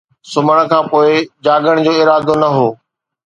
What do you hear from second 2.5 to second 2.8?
هو